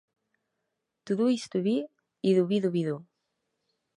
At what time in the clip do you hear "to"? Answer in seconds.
1.05-1.13, 1.51-1.59